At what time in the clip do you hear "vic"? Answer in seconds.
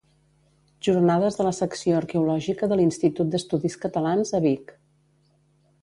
4.49-4.77